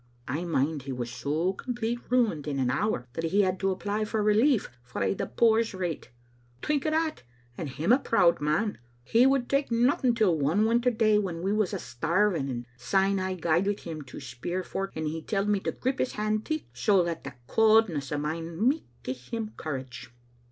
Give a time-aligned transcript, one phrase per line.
[0.27, 4.03] 'I mind he was so complete ruined in an hour that he had to apply
[4.03, 6.07] for relief frae the poor's rates.
[6.63, 7.21] Think o* that,
[7.55, 8.79] and him a proud man.
[9.03, 13.19] He would tak' nothing till one winter day when we was a* starving, and syne
[13.19, 16.45] I gaed wi* him to speir for't, and he telled me to grip his hand
[16.47, 20.09] ticht, so that the cauldness o' mine micht gie him courage.